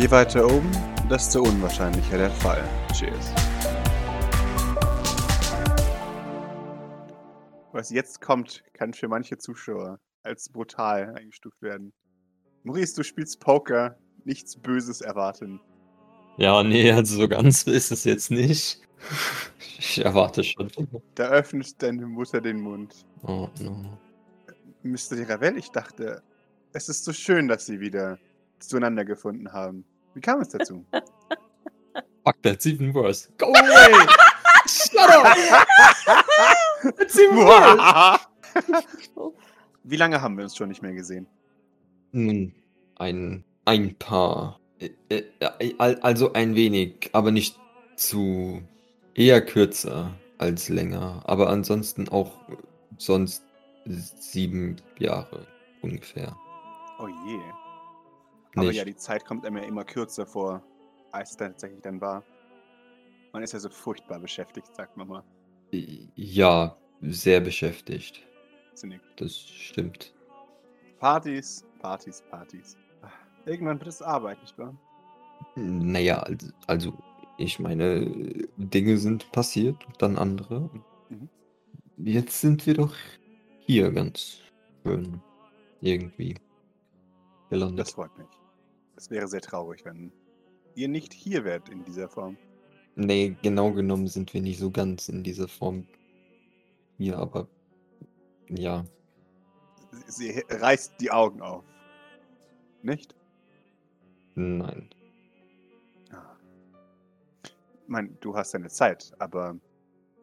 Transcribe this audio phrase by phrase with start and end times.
[0.00, 0.70] Je weiter oben,
[1.10, 2.66] desto unwahrscheinlicher der Fall.
[2.94, 3.34] Cheers.
[7.72, 11.92] Was jetzt kommt, kann für manche Zuschauer als brutal eingestuft werden.
[12.62, 15.60] Maurice, du spielst Poker, nichts Böses erwarten.
[16.38, 18.80] Ja, nee, also so ganz ist es jetzt nicht.
[19.78, 20.70] Ich erwarte schon.
[21.14, 23.04] Da öffnet deine Mutter den Mund.
[23.22, 23.98] Oh no.
[24.82, 25.28] Mr.
[25.28, 26.22] Ravel, ich dachte,
[26.72, 28.18] es ist so schön, dass sie wieder
[28.60, 29.84] zueinander gefunden haben.
[30.14, 30.84] Wie kam es dazu?
[32.24, 33.28] Fuck, that's even worse.
[33.38, 34.06] Go away!
[34.66, 35.26] Shut up!
[36.96, 38.20] That's even worse!
[39.84, 41.26] Wie lange haben wir uns schon nicht mehr gesehen?
[42.12, 42.54] Nun,
[42.96, 44.60] ein, ein paar.
[45.78, 47.58] Al- Also ein wenig, aber nicht
[47.96, 48.62] zu.
[49.14, 51.22] Eher kürzer als länger.
[51.26, 52.32] Aber ansonsten auch
[52.98, 53.42] sonst
[53.86, 55.46] sieben Jahre
[55.82, 56.36] ungefähr.
[56.98, 57.38] Oh je.
[58.56, 58.76] Aber Nicht.
[58.76, 60.62] ja, die Zeit kommt einem ja immer kürzer vor,
[61.12, 62.24] als es dann tatsächlich dann war.
[63.32, 65.24] Man ist ja so furchtbar beschäftigt, sagt man mal.
[66.16, 68.26] Ja, sehr beschäftigt.
[68.74, 69.00] Zinnig.
[69.16, 70.12] Das stimmt.
[70.98, 72.76] Partys, Partys, Partys.
[73.46, 74.74] Irgendwann wird es Arbeit, nicht wahr?
[75.54, 76.98] Naja, also, also
[77.38, 78.04] ich meine,
[78.56, 80.68] Dinge sind passiert, dann andere.
[81.08, 81.28] Mhm.
[81.96, 82.94] Jetzt sind wir doch
[83.60, 84.40] hier ganz
[84.82, 85.22] schön
[85.80, 86.34] irgendwie
[87.48, 87.78] gelandet.
[87.78, 88.39] Das freut mich.
[89.00, 90.12] Es wäre sehr traurig, wenn
[90.74, 92.36] ihr nicht hier wärt in dieser Form.
[92.96, 95.86] Nee, genau genommen sind wir nicht so ganz in dieser Form
[96.98, 97.48] hier, aber
[98.50, 98.84] ja,
[100.06, 101.64] Sie reißt die Augen auf.
[102.82, 103.14] Nicht?
[104.34, 104.90] nein.
[106.12, 106.36] Ah.
[107.42, 109.58] Ich meine, du hast deine Zeit, aber.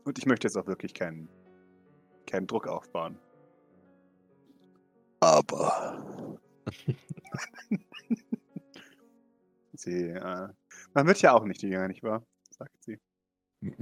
[0.03, 1.28] Und ich möchte jetzt auch wirklich keinen,
[2.28, 3.17] keinen Druck aufbauen.
[5.20, 6.38] Aber.
[9.80, 10.47] sie, äh,
[10.94, 12.25] man wird ja auch nicht jünger, nicht wahr?
[12.50, 13.00] Sagt sie.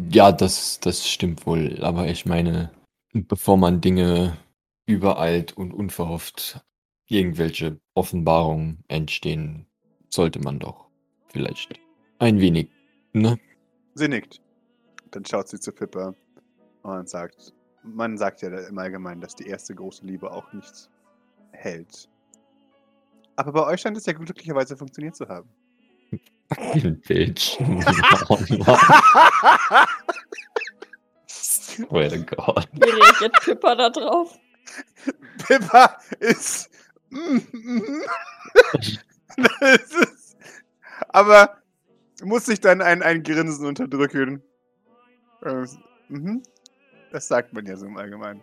[0.09, 2.71] Ja, das, das stimmt wohl, aber ich meine,
[3.13, 4.37] bevor man Dinge
[4.85, 6.61] übereilt und unverhofft
[7.07, 9.67] irgendwelche Offenbarungen entstehen,
[10.09, 10.87] sollte man doch
[11.27, 11.79] vielleicht
[12.19, 12.69] ein wenig,
[13.13, 13.37] ne?
[13.95, 14.41] Sie nickt.
[15.11, 16.13] Dann schaut sie zu Pippa
[16.83, 17.53] und sagt:
[17.83, 20.89] Man sagt ja im Allgemeinen, dass die erste große Liebe auch nicht
[21.51, 22.09] hält.
[23.35, 25.49] Aber bei euch scheint es ja glücklicherweise funktioniert zu haben.
[26.53, 27.57] Fucking Bitch.
[28.29, 29.87] oh Mann.
[31.27, 32.67] Swear to God.
[32.73, 34.37] Wie reagiert Pippa da drauf?
[35.45, 36.69] Pippa ist.
[37.09, 38.01] Mm, mm.
[39.37, 40.37] das ist.
[41.09, 41.57] Aber
[42.23, 44.41] muss sich dann ein, ein Grinsen unterdrücken.
[45.43, 45.67] Ähm,
[46.09, 46.43] mhm.
[47.11, 48.41] Das sagt man ja so im Allgemeinen.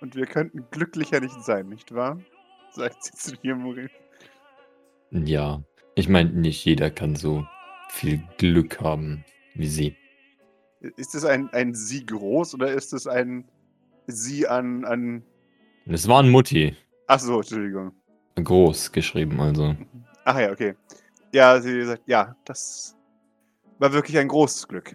[0.00, 2.20] Und wir könnten glücklicher nicht sein, nicht wahr?
[2.72, 3.90] Sagt sie zu dir, Maurice.
[5.10, 5.62] Ja,
[5.96, 7.44] ich meine, nicht jeder kann so
[7.88, 9.24] viel Glück haben
[9.54, 9.96] wie sie.
[10.96, 13.48] Ist es ein, ein Sie groß oder ist es ein
[14.06, 14.84] Sie an.
[14.84, 15.24] an
[15.86, 16.76] Es war ein Mutti.
[17.06, 17.92] Achso, Entschuldigung.
[18.36, 19.74] Groß geschrieben, also.
[20.24, 20.74] Ach ja, okay.
[21.32, 22.96] Ja, sie sagt, ja, das
[23.78, 24.94] war wirklich ein großes Glück.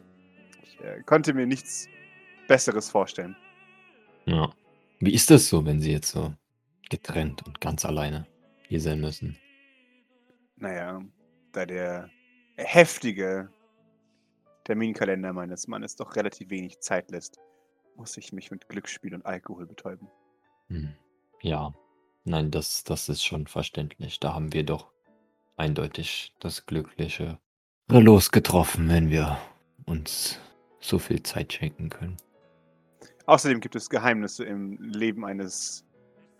[0.63, 1.87] Ich äh, konnte mir nichts
[2.47, 3.35] Besseres vorstellen.
[4.25, 4.51] Ja.
[4.99, 6.33] Wie ist das so, wenn sie jetzt so
[6.89, 8.27] getrennt und ganz alleine
[8.67, 9.35] hier sein müssen?
[10.61, 11.01] Naja,
[11.53, 12.09] da der
[12.55, 13.49] heftige
[14.63, 17.39] Terminkalender meines Mannes doch relativ wenig Zeit lässt,
[17.95, 20.07] muss ich mich mit Glücksspiel und Alkohol betäuben.
[20.67, 20.93] Hm.
[21.41, 21.73] Ja.
[22.23, 24.19] Nein, das, das ist schon verständlich.
[24.19, 24.91] Da haben wir doch
[25.57, 27.39] eindeutig das glückliche
[27.87, 29.39] Los getroffen, wenn wir
[29.85, 30.39] uns
[30.79, 32.17] so viel Zeit schenken können.
[33.25, 35.85] Außerdem gibt es Geheimnisse im Leben eines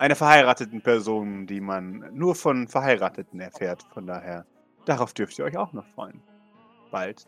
[0.02, 3.84] einer verheirateten Person, die man nur von Verheirateten erfährt.
[3.94, 4.44] Von daher,
[4.84, 6.20] darauf dürft ihr euch auch noch freuen.
[6.90, 7.24] Bald.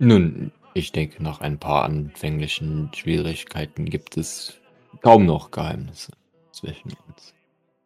[0.00, 4.60] Nun, ich denke, nach ein paar anfänglichen Schwierigkeiten gibt es
[5.02, 6.10] kaum noch Geheimnisse
[6.50, 7.34] zwischen uns.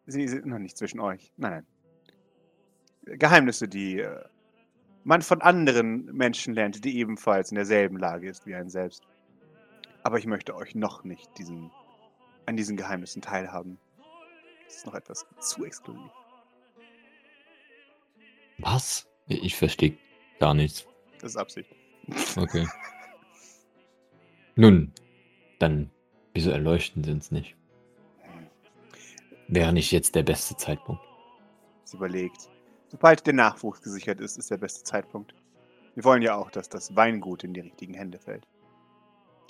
[0.07, 1.31] Sie sind noch nicht zwischen euch.
[1.37, 1.63] Nein,
[3.05, 3.19] nein.
[3.19, 4.19] Geheimnisse, die äh,
[5.03, 9.03] man von anderen Menschen lernt, die ebenfalls in derselben Lage ist wie ein selbst.
[10.01, 11.69] Aber ich möchte euch noch nicht diesen,
[12.45, 13.77] an diesen Geheimnissen teilhaben.
[14.65, 16.11] Das ist noch etwas zu exklusiv.
[18.57, 19.07] Was?
[19.27, 19.97] Ich verstehe
[20.39, 20.85] gar nichts.
[21.19, 21.69] Das ist Absicht.
[22.37, 22.67] Okay.
[24.55, 24.93] Nun,
[25.57, 25.89] dann,
[26.35, 27.55] wieso erleuchten sie uns nicht?
[29.47, 31.01] Wäre nicht jetzt der beste Zeitpunkt.
[31.83, 32.49] Sie überlegt.
[32.87, 35.33] Sobald der Nachwuchs gesichert ist, ist der beste Zeitpunkt.
[35.95, 38.45] Wir wollen ja auch, dass das Weingut in die richtigen Hände fällt.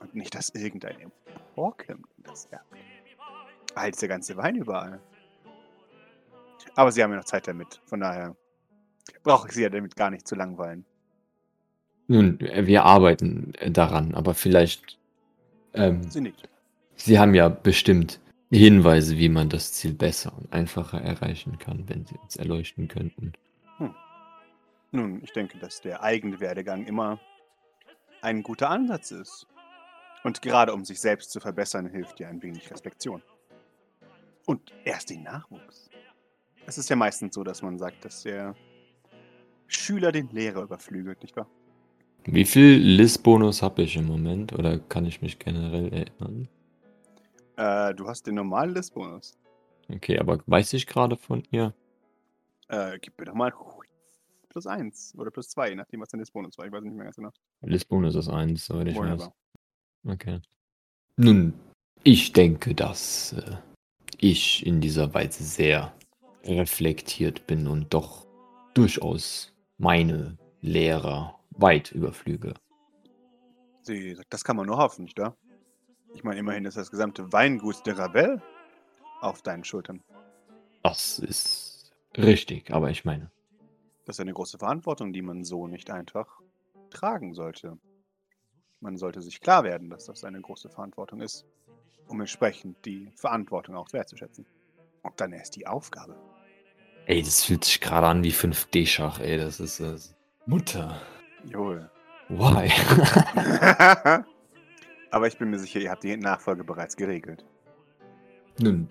[0.05, 2.65] Und nicht, dass irgendein Emporkömmling das erbt.
[3.75, 5.01] Halt der ganze Wein überall.
[6.75, 7.81] Aber sie haben ja noch Zeit damit.
[7.85, 8.35] Von daher
[9.23, 10.85] brauche ich sie ja damit gar nicht zu langweilen.
[12.07, 14.99] Nun, wir arbeiten daran, aber vielleicht.
[15.73, 16.47] Ähm, Sie nickt.
[16.95, 18.19] Sie haben ja bestimmt
[18.51, 23.33] Hinweise, wie man das Ziel besser und einfacher erreichen kann, wenn Sie uns erleuchten könnten.
[24.91, 27.19] Nun, ich denke, dass der eigene Werdegang immer
[28.21, 29.45] ein guter Ansatz ist.
[30.25, 33.21] Und gerade um sich selbst zu verbessern, hilft ja ein wenig Respektion.
[34.47, 35.91] Und erst den Nachwuchs.
[36.65, 38.55] Es ist ja meistens so, dass man sagt, dass der
[39.67, 41.47] Schüler den Lehrer überflügelt, nicht wahr?
[42.23, 44.51] Wie viel List-Bonus habe ich im Moment?
[44.53, 46.49] Oder kann ich mich generell erinnern?
[47.57, 49.37] Äh, du hast den normalen Listbonus.
[49.93, 51.75] Okay, aber weiß ich gerade von ihr?
[52.69, 53.53] Äh, gib mir doch mal
[54.49, 56.65] plus eins oder plus zwei, je nachdem, was dein Listbonus war.
[56.65, 57.29] Ich weiß nicht mehr ganz genau.
[57.61, 59.29] List-Bonus ist 1, soweit ich weiß.
[60.07, 60.39] Okay.
[61.17, 61.53] Nun,
[62.03, 63.57] ich denke, dass äh,
[64.19, 65.93] ich in dieser Weise sehr
[66.43, 68.27] reflektiert bin und doch
[68.73, 72.53] durchaus meine Lehrer weit überflüge.
[73.81, 75.35] Sie sagt, das kann man nur hoffen, nicht wahr?
[76.13, 78.41] Ich meine, immerhin ist das gesamte Weingut der Ravel
[79.21, 80.01] auf deinen Schultern.
[80.83, 83.31] Das ist richtig, aber ich meine,
[84.05, 86.41] Das ist eine große Verantwortung, die man so nicht einfach
[86.91, 87.77] tragen sollte.
[88.85, 91.43] Man sollte sich klar werden, dass das eine große Verantwortung ist,
[92.07, 94.45] um entsprechend die Verantwortung auch wertzuschätzen.
[95.01, 96.15] Und dann erst die Aufgabe.
[97.07, 99.97] ey, das fühlt sich gerade an wie 5D-Schach, ey, das ist äh,
[100.45, 101.01] Mutter.
[101.45, 101.89] Joel.
[102.29, 102.69] Why?
[105.09, 107.43] Aber ich bin mir sicher, ihr habt die Nachfolge bereits geregelt.
[108.59, 108.87] Nun,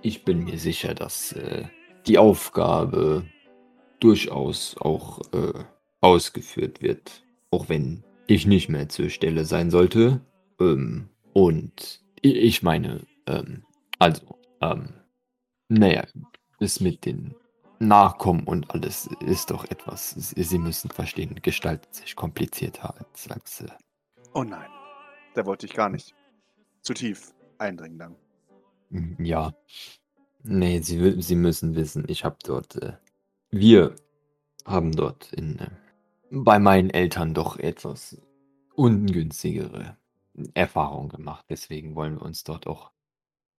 [0.00, 1.64] ich bin mir sicher, dass äh,
[2.06, 3.26] die Aufgabe
[4.00, 5.62] durchaus auch äh,
[6.00, 10.20] ausgeführt wird, auch wenn ich nicht mehr zur Stelle sein sollte.
[10.60, 13.64] Ähm, und ich meine, ähm,
[13.98, 14.94] also, ähm,
[15.68, 16.04] naja,
[16.60, 17.34] das mit den
[17.78, 23.68] Nachkommen und alles ist doch etwas, Sie müssen verstehen, gestaltet sich komplizierter als, als äh,
[24.32, 24.70] Oh nein,
[25.34, 26.14] da wollte ich gar nicht
[26.80, 28.16] zu tief eindringen dann.
[28.90, 29.54] Mm, Ja.
[30.42, 32.94] Nee, Sie, Sie müssen wissen, ich habe dort, äh,
[33.50, 33.94] wir
[34.64, 35.70] haben dort in, äh,
[36.30, 38.20] bei meinen Eltern doch etwas
[38.74, 39.96] ungünstigere
[40.54, 41.46] Erfahrungen gemacht.
[41.48, 42.92] Deswegen wollen wir uns dort auch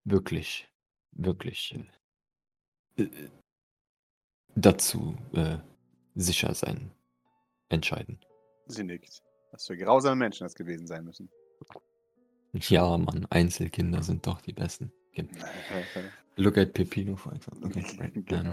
[0.05, 0.69] wirklich,
[1.13, 1.79] wirklich
[2.97, 3.09] äh,
[4.55, 5.59] dazu äh,
[6.15, 6.91] sicher sein,
[7.69, 8.19] entscheiden.
[8.67, 9.23] Sie nickt.
[9.53, 11.31] Was für grausame Menschen das gewesen sein müssen.
[12.53, 14.93] Ja, Mann, Einzelkinder sind doch die besten.
[16.37, 17.69] Look at Pepino, for example.
[17.69, 18.13] Okay.
[18.27, 18.53] Genau.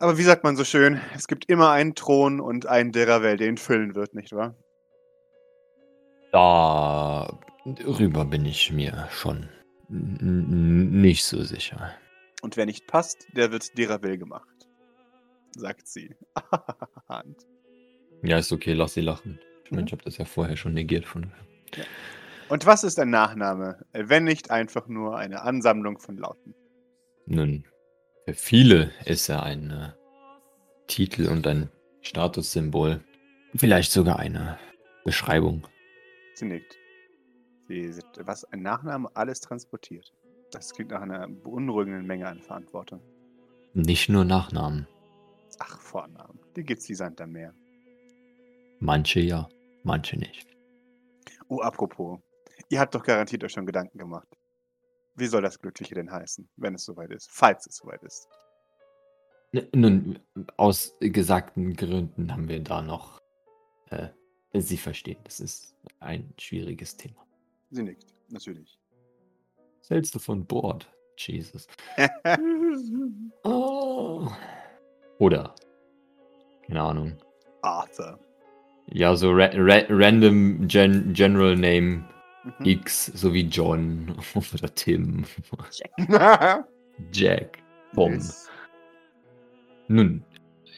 [0.00, 3.36] Aber wie sagt man so schön, es gibt immer einen Thron und einen der Ravel,
[3.36, 4.56] der ihn füllen wird, nicht wahr?
[6.32, 9.48] Darüber bin ich mir schon
[9.88, 11.94] nicht so sicher.
[12.42, 14.48] Und wer nicht passt, der wird Deravel gemacht.
[15.56, 16.14] Sagt sie.
[18.22, 19.38] Ja, ist okay, lass sie lachen.
[19.64, 19.86] Ich meine, Mhm.
[19.86, 21.30] ich habe das ja vorher schon negiert von.
[22.48, 26.54] Und was ist ein Nachname, wenn nicht einfach nur eine Ansammlung von Lauten?
[27.26, 27.66] Nun,
[28.24, 29.88] für viele ist er ein äh,
[30.86, 33.02] Titel und ein Statussymbol.
[33.54, 34.58] Vielleicht sogar eine
[35.04, 35.66] Beschreibung.
[36.34, 36.76] Sie nickt.
[37.68, 40.12] Sie sieht, was ein Nachname alles transportiert.
[40.50, 43.00] Das klingt nach einer beunruhigenden Menge an Verantwortung.
[43.74, 44.86] Nicht nur Nachnamen.
[45.58, 46.38] Ach, Vornamen.
[46.56, 47.54] Die gibt's wie Sand am Meer.
[48.80, 49.48] Manche ja,
[49.82, 50.46] manche nicht.
[51.48, 52.18] Oh, apropos.
[52.68, 54.28] Ihr habt doch garantiert euch schon Gedanken gemacht.
[55.16, 57.30] Wie soll das Glückliche denn heißen, wenn es soweit ist?
[57.30, 58.28] Falls es soweit ist.
[59.72, 60.18] Nun,
[60.56, 63.20] aus gesagten Gründen haben wir da noch.
[63.90, 64.08] Äh,
[64.56, 67.26] Sie verstehen, das ist ein schwieriges Thema.
[67.70, 68.78] Sie nickt, natürlich.
[69.88, 70.88] Hältst du von Bord?
[71.16, 71.66] Jesus.
[73.44, 74.28] Oh.
[75.18, 75.54] Oder,
[76.66, 77.16] keine Ahnung.
[77.62, 78.18] Arthur.
[78.86, 82.08] Ja, so ra ra random gen General Name
[82.44, 82.64] Mhm.
[82.64, 85.24] X, so wie John oder Tim,
[85.70, 86.66] Jack.
[87.12, 87.58] Jack,
[87.94, 88.12] Tom.
[88.12, 88.48] Yes.
[89.88, 90.24] Nun,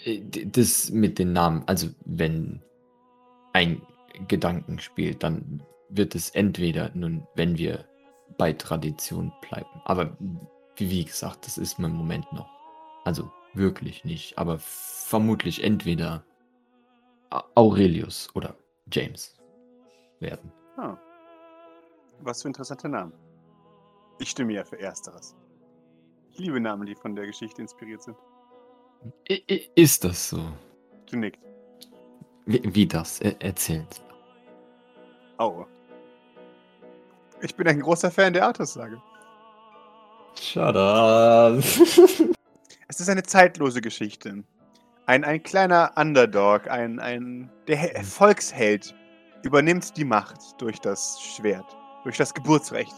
[0.05, 2.63] äh, das mit den Namen, also wenn
[3.53, 3.83] ein
[4.29, 7.85] Gedanken spielt, dann wird es entweder, nun, wenn wir
[8.39, 10.17] bei Tradition bleiben, aber
[10.77, 12.49] wie, wie gesagt, das ist mein Moment noch.
[13.05, 16.25] Also wirklich nicht, aber vermutlich entweder
[17.55, 18.57] Aurelius oder
[18.91, 19.37] James
[20.21, 20.53] werden.
[20.77, 20.97] Ah.
[22.21, 23.13] Was für interessante Namen.
[24.19, 25.37] Ich stimme ja für Ersteres.
[26.33, 28.17] Ich liebe Namen, die von der Geschichte inspiriert sind.
[29.31, 30.41] I i ist das so?
[31.11, 31.39] Du nickt.
[32.47, 33.21] Wie, wie das?
[33.21, 34.03] Er erzählt.
[35.39, 35.67] Au.
[37.43, 39.01] Ich bin ein großer Fan der Artus-Sage.
[40.41, 41.63] Shut up.
[42.89, 44.45] Es ist eine zeitlose Geschichte.
[45.07, 48.95] Ein, ein kleiner Underdog, ein, ein der He- Volksheld
[49.43, 52.95] übernimmt die Macht durch das Schwert, durch das Geburtsrecht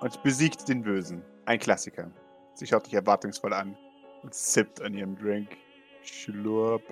[0.00, 1.22] und besiegt den Bösen.
[1.44, 2.10] Ein Klassiker.
[2.54, 3.76] Sie schaut dich erwartungsvoll an
[4.22, 5.50] und sippt an ihrem Drink.
[6.02, 6.82] Schlurp.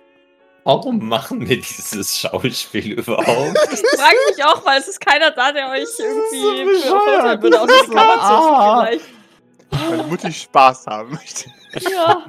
[0.64, 3.26] Warum machen wir dieses Schauspiel überhaupt?
[3.72, 7.60] Ich frage mich auch, weil es ist keiner da, der euch irgendwie so würde, Das
[7.62, 9.04] außer die vielleicht.
[9.70, 11.50] Weil Mutti Spaß haben möchte.
[11.90, 12.26] Ja.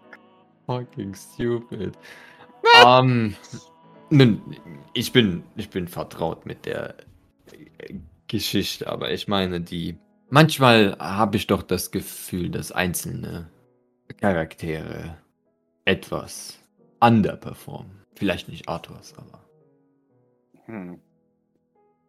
[0.66, 1.98] Fucking stupid.
[2.82, 3.36] ähm,
[4.08, 4.56] nun,
[4.94, 6.94] ich bin, ich bin vertraut mit der
[8.28, 9.98] Geschichte, aber ich meine, die.
[10.30, 13.50] Manchmal habe ich doch das Gefühl, dass einzelne
[14.20, 15.16] Charaktere
[15.86, 16.58] etwas
[17.00, 18.04] underperformen.
[18.14, 19.42] Vielleicht nicht Arthurs, aber.
[20.66, 21.00] Hm.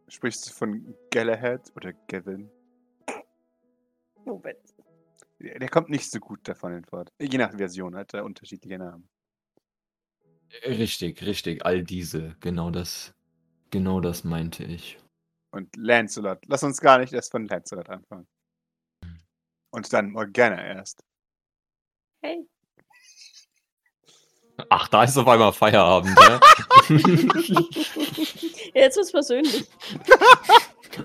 [0.09, 2.49] Sprichst du von Galahad oder Gavin?
[4.25, 4.57] Moment.
[5.39, 7.13] Der der kommt nicht so gut davon hinfort.
[7.19, 9.07] Je nach Version hat er unterschiedliche Namen.
[10.65, 13.13] Richtig, richtig, all diese, genau das,
[13.69, 14.97] genau das meinte ich.
[15.51, 16.39] Und Lancelot.
[16.47, 18.27] Lass uns gar nicht erst von Lancelot anfangen.
[19.71, 21.03] Und dann Morgana erst.
[22.21, 22.47] Hey.
[24.69, 26.39] Ach, da ist auf einmal Feierabend, ja?
[28.73, 29.65] Jetzt wird's persönlich.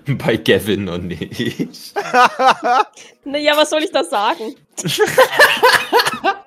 [0.18, 1.94] Bei Gavin und ich.
[3.24, 4.56] Naja, was soll ich da sagen?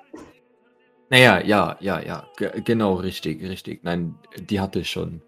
[1.10, 3.82] Naja, ja, ja, ja, ge- genau, richtig, richtig.
[3.82, 5.22] Nein, die hatte ich schon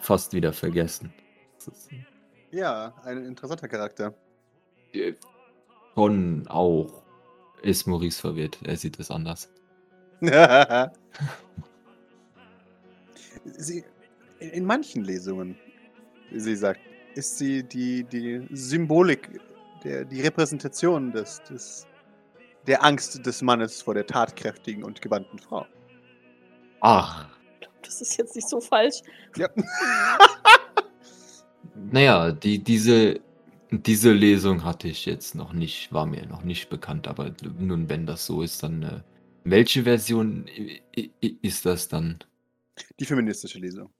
[0.00, 1.12] fast wieder vergessen.
[2.50, 4.14] Ja, ein interessanter Charakter.
[5.94, 7.02] Schon auch
[7.62, 8.58] ist Maurice verwirrt.
[8.64, 9.48] Er sieht es anders.
[13.44, 13.84] sie,
[14.40, 15.56] in, in manchen Lesungen,
[16.30, 16.80] wie sie sagt,
[17.14, 19.40] ist sie die, die Symbolik,
[19.84, 21.86] der, die Repräsentation des, des,
[22.66, 25.66] der Angst des Mannes vor der tatkräftigen und gewandten Frau.
[26.80, 27.28] Ach,
[27.82, 29.00] Das ist jetzt nicht so falsch.
[29.36, 29.48] Ja.
[31.74, 33.20] naja, die, diese,
[33.70, 38.06] diese Lesung hatte ich jetzt noch nicht, war mir noch nicht bekannt, aber nun, wenn
[38.06, 39.02] das so ist, dann äh,
[39.44, 40.46] welche Version
[41.42, 42.18] ist das dann?
[42.98, 43.92] Die feministische Lesung.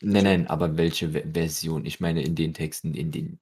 [0.00, 1.84] Nein, nein, aber welche Ve- Version?
[1.86, 3.40] Ich meine, in den Texten, in denen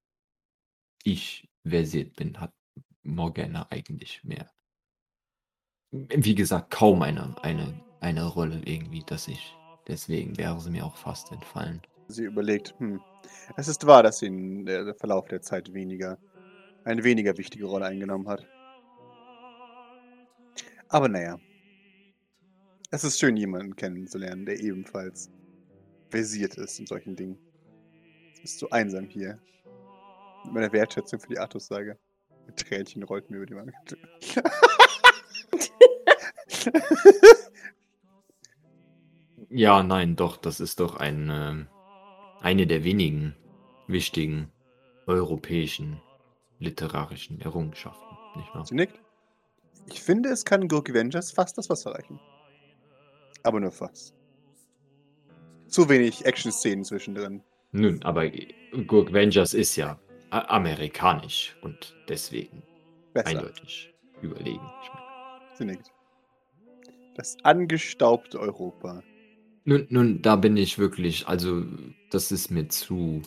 [1.02, 2.52] ich versiert bin, hat
[3.02, 4.50] Morgana eigentlich mehr.
[5.92, 9.56] Wie gesagt, kaum eine, eine, eine Rolle irgendwie, dass ich.
[9.88, 11.80] Deswegen wäre sie mir auch fast entfallen.
[12.08, 13.00] Sie überlegt, hm,
[13.56, 16.18] es ist wahr, dass sie in der Verlauf der Zeit weniger,
[16.84, 18.46] eine weniger wichtige Rolle eingenommen hat.
[20.88, 21.38] Aber naja,
[22.90, 25.30] es ist schön, jemanden kennenzulernen, der ebenfalls
[26.10, 27.38] versiert ist in solchen Dingen.
[28.32, 29.40] Es ist so einsam hier.
[30.44, 31.98] Mit meiner Wertschätzung für die Artus-Sage.
[32.46, 33.72] Ein Tränchen rollt mir über die Wange.
[39.56, 41.66] Ja, nein, doch, das ist doch ein, ähm,
[42.42, 43.34] eine der wenigen
[43.86, 44.52] wichtigen
[45.06, 46.02] europäischen
[46.58, 48.66] literarischen Errungenschaften, nicht wahr?
[48.66, 49.00] Sie nickt.
[49.86, 52.20] Ich finde, es kann Gurk Avengers fast das Wasser reichen.
[53.44, 54.14] Aber nur fast.
[55.68, 57.42] Zu wenig Action-Szenen zwischendrin.
[57.72, 58.30] Nun, aber
[58.86, 59.98] Gurk Vengers ist ja
[60.28, 62.62] amerikanisch und deswegen
[63.14, 63.28] Besser.
[63.28, 64.70] eindeutig überlegen.
[64.82, 64.90] Ich
[65.56, 65.90] Sie nickt.
[67.14, 69.02] Das angestaubte Europa.
[69.66, 71.62] Nun, nun, da bin ich wirklich, also
[72.10, 73.22] das ist mir zu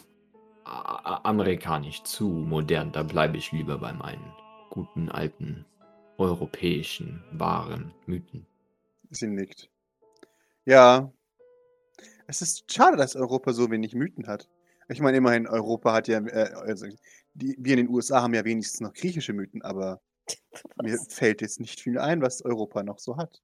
[0.64, 2.92] amerikanisch, zu modern.
[2.92, 4.34] Da bleibe ich lieber bei meinen
[4.70, 5.66] guten alten
[6.18, 8.46] europäischen wahren Mythen.
[9.10, 9.70] Sie nickt.
[10.66, 11.12] Ja.
[12.28, 14.48] Es ist schade, dass Europa so wenig Mythen hat.
[14.88, 16.88] Ich meine, immerhin, Europa hat ja, äh, also
[17.34, 20.02] die, wir in den USA haben ja wenigstens noch griechische Mythen, aber
[20.82, 21.14] mir Was?
[21.14, 23.42] fällt jetzt nicht viel ein, was Europa noch so hat.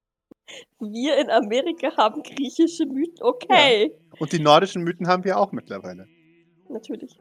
[0.79, 3.21] Wir in Amerika haben griechische Mythen.
[3.21, 3.91] Okay.
[4.19, 6.07] Und die nordischen Mythen haben wir auch mittlerweile.
[6.69, 7.19] Natürlich.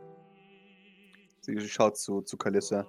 [1.41, 2.87] Sie schaut zu, zu Kalissa.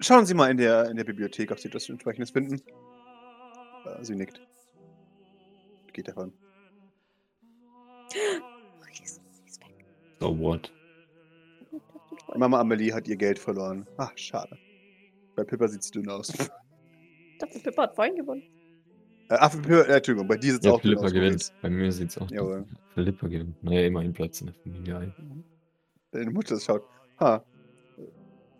[0.00, 2.60] Schauen Sie mal in der, in der Bibliothek, ob Sie etwas entsprechendes finden.
[3.84, 4.40] Äh, sie nickt.
[5.92, 6.32] Geht davon.
[10.20, 10.72] So what?
[12.36, 13.86] Mama Amelie hat ihr Geld verloren.
[13.96, 14.58] Ach, schade.
[15.36, 16.30] Bei Pippa sieht's dünn aus.
[16.30, 18.42] Ich dachte, Pippa hat vorhin gewonnen.
[19.30, 21.12] Äh, ach, Pippa, äh, Entschuldigung, bei dir sieht's Ja, auch Philippa aus.
[21.12, 21.52] gewinnt.
[21.62, 22.64] Bei mir sieht es auch Jawohl.
[22.94, 23.62] Philippa gewinnt.
[23.62, 24.96] Naja, immerhin Platz in der Familie.
[24.98, 25.44] ein.
[26.12, 26.82] Deine Mutter schaut.
[27.20, 27.42] Ha.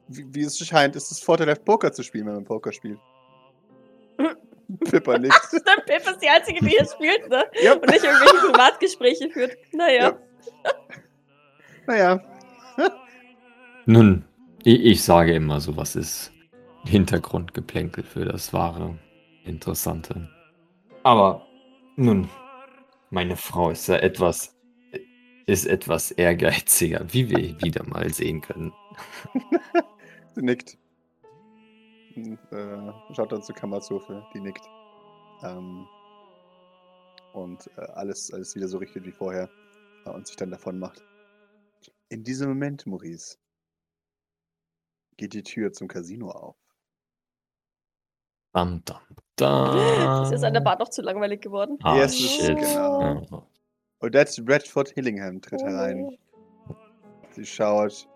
[0.09, 2.99] Wie, wie es scheint, ist es vorteilhaft, Poker zu spielen, wenn man Poker spielt.
[4.91, 5.35] Pippa nickt.
[5.49, 7.45] Stimmt, Pippa ist die Einzige, die hier spielt, ne?
[7.63, 7.75] ja.
[7.75, 9.57] Und nicht irgendwelche Privatgespräche führt.
[9.73, 10.19] Naja.
[11.87, 12.21] Naja.
[13.87, 14.25] Nun,
[14.65, 16.33] ich, ich sage immer, sowas ist
[16.87, 18.99] Hintergrundgeplänkel für das wahre
[19.45, 20.29] interessante.
[21.05, 21.47] Aber
[21.97, 22.31] nun,
[23.11, 24.57] meine Frau ist ja etwas,
[25.47, 28.73] ist etwas ehrgeiziger, wie wir wieder mal sehen können.
[30.35, 30.79] Sie nickt.
[32.17, 34.65] Und, äh, schaut dann zu Kammerzofe, die nickt.
[35.43, 35.87] Ähm,
[37.35, 39.51] und äh, alles, alles wieder so richtet wie vorher
[40.07, 41.05] äh, und sich dann davon macht.
[42.09, 43.37] In diesem Moment, Maurice,
[45.19, 46.57] geht die Tür zum Casino auf.
[48.55, 49.01] Dam, dam,
[49.37, 50.23] dam.
[50.25, 51.77] Ist jetzt an der Bar doch zu langweilig geworden.
[51.83, 52.57] Ah, Yes, shit.
[52.57, 53.01] genau.
[53.31, 53.43] Ja.
[54.01, 56.17] Odette Bradford Hillingham tritt herein.
[57.31, 58.09] Sie schaut.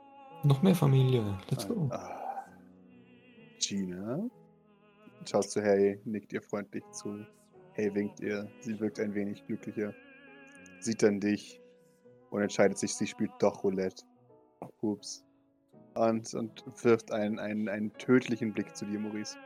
[0.45, 1.37] Noch mehr Familie.
[1.51, 1.89] Let's go.
[1.91, 2.45] Ah.
[3.59, 4.21] Gina
[5.29, 7.27] schaut zu Harry, nickt ihr freundlich zu.
[7.77, 8.49] Harry winkt ihr.
[8.61, 9.93] Sie wirkt ein wenig glücklicher.
[10.81, 11.61] Sieht dann dich
[12.31, 14.05] und entscheidet sich, sie spielt doch Roulette.
[14.81, 15.25] Ups.
[15.95, 19.37] Und, und wirft einen, einen, einen tödlichen Blick zu dir, Maurice.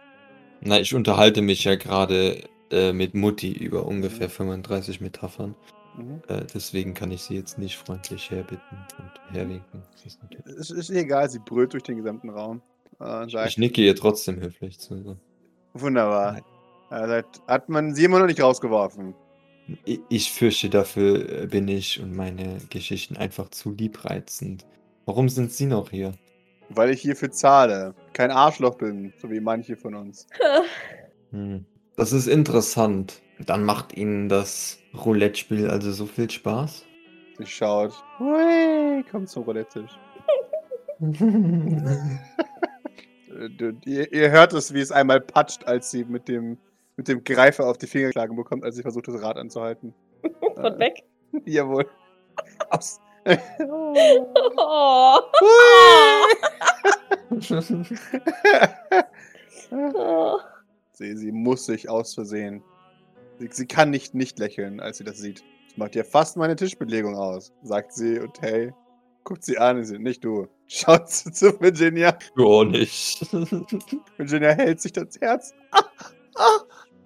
[0.64, 5.54] Na, ich unterhalte mich ja gerade äh, mit Mutti über ungefähr 35 Metaphern.
[5.96, 6.22] Mhm.
[6.28, 9.82] Äh, deswegen kann ich sie jetzt nicht freundlich herbitten und herwinken.
[10.04, 12.62] Ist Es ist egal, sie brüllt durch den gesamten Raum.
[13.00, 15.16] Äh, sagt, Ich nicke ihr trotzdem höflich zu.
[15.74, 16.40] wunderbar.
[16.90, 19.14] Er sagt, hat man sie immer noch nicht rausgeworfen?
[19.86, 24.66] I- Ich fürchte, dafür äh, bin ich und meine Geschichten einfach zu liebreizend.
[25.06, 26.12] Warum sind Sie noch hier?
[26.68, 27.94] Weil ich hierfür zahle.
[28.12, 30.26] Kein Arschloch bin, so wie manche von uns.
[31.30, 31.64] Hm.
[31.96, 33.22] Das ist interessant.
[33.38, 36.84] Dann macht Ihnen das Roulette-Spiel also so viel Spaß?
[37.38, 37.92] Sie schaut.
[38.18, 39.98] Hui, kommt zum Roulette-Tisch.
[43.32, 46.58] Äh, Ihr, ihr hört es, wie es einmal patscht, als sie mit dem,
[46.98, 49.94] mit dem Greifer auf die Finger geschlagen bekommt, als sie versucht, das Rad anzuhalten.
[50.54, 51.02] Von weg.
[51.46, 51.86] Jawohl.
[52.68, 53.00] Aus.
[53.28, 55.20] Oh.
[59.74, 60.38] Oh.
[60.92, 62.62] sie, sie muss sich aus Versehen.
[63.38, 65.42] Sie, sie kann nicht nicht lächeln, als sie das sieht.
[65.68, 68.74] Das macht ja fast meine Tischbelegung aus, sagt sie und hey,
[69.24, 70.46] guckt sie an und sie, nicht du.
[70.66, 72.18] Schaut sie zu Virginia.
[72.36, 73.32] Gar nicht.
[74.18, 75.54] Virginia hält sich das Herz.
[75.70, 75.84] Ah,
[76.36, 76.60] ah.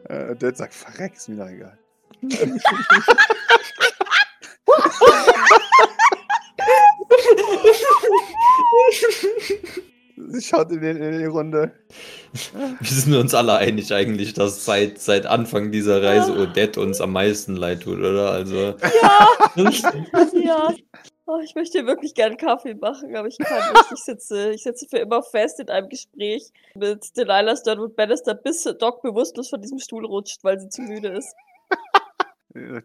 [0.09, 1.79] Äh, und Dad sagt, verreck, ist mir doch egal.
[10.47, 11.73] Schaut in, den, in die Runde.
[12.81, 17.13] Wir sind uns alle einig eigentlich, dass seit, seit Anfang dieser Reise Odette uns am
[17.13, 18.31] meisten leid tut, oder?
[18.31, 18.75] Also.
[20.43, 20.75] Ja.
[21.29, 23.93] Oh, ich möchte wirklich gern Kaffee machen, aber ich kann nicht.
[23.93, 28.63] Ich sitze, ich sitze für immer fest in einem Gespräch mit Delilah Sternwood Bannister, bis
[28.63, 31.35] Doc bewusstlos von diesem Stuhl rutscht, weil sie zu müde ist.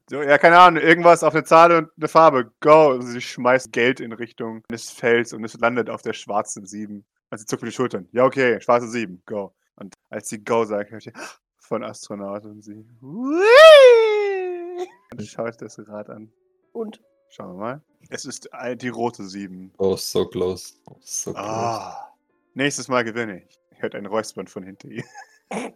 [0.09, 2.51] Ja, keine Ahnung, irgendwas auf eine Zahl und eine Farbe.
[2.61, 2.93] Go!
[2.93, 7.05] Und sie schmeißt Geld in Richtung eines Felds und es landet auf der schwarzen 7.
[7.31, 8.07] Und sie zuckt mit den Schultern.
[8.11, 9.53] Ja, okay, schwarze 7, go.
[9.77, 11.13] Und als sie Go sagt, hört sie
[11.59, 12.85] von Astronaut und sie.
[12.99, 14.87] Whee!
[15.11, 16.31] Und schaut das Rad an.
[16.73, 17.81] Und Schauen wir mal.
[18.09, 18.49] Es ist
[18.81, 19.71] die rote 7.
[19.77, 20.73] Oh, so close.
[20.85, 21.47] Oh, so close.
[21.47, 22.13] Ah.
[22.55, 23.57] Nächstes Mal gewinne ich.
[23.79, 25.05] Hört ein Räuspern von hinter ihr.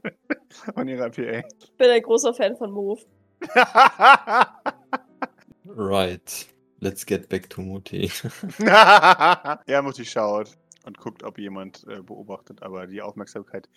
[0.76, 1.22] von ihrer PA.
[1.22, 3.02] ich bin ein großer Fan von Move.
[5.66, 6.48] Right.
[6.82, 8.12] Let's get back to Mutti.
[8.60, 13.70] ja, Mutti schaut und guckt, ob jemand äh, beobachtet, aber die Aufmerksamkeit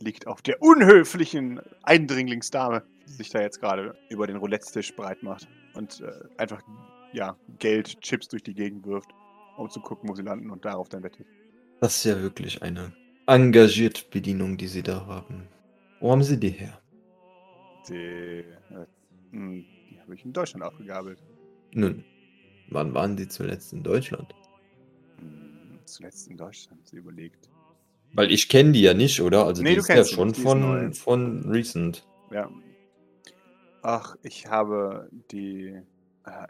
[0.00, 5.48] liegt auf der unhöflichen Eindringlingsdame, die sich da jetzt gerade über den Roulette-Tisch breit macht
[5.74, 6.62] und äh, einfach,
[7.12, 9.10] ja, Geld, Chips durch die Gegend wirft,
[9.56, 11.26] um zu gucken, wo sie landen und darauf dann wettet.
[11.80, 12.92] Das ist ja wirklich eine
[13.26, 15.48] engagierte Bedienung, die Sie da haben.
[16.00, 16.80] Wo haben Sie die her?
[17.88, 18.44] Die, äh,
[19.30, 21.22] mh, die habe ich in Deutschland aufgegabelt.
[21.72, 22.04] Nun,
[22.70, 24.34] wann waren Sie zuletzt in Deutschland?
[25.86, 27.48] Zuletzt in Deutschland, sie überlegt.
[28.12, 29.44] Weil ich kenne die ja nicht, oder?
[29.46, 32.06] Also Nee, die du ist ja kennst sie schon von, von recent.
[32.30, 32.50] Ja.
[33.82, 35.80] Ach, ich habe die.
[36.24, 36.46] Äh,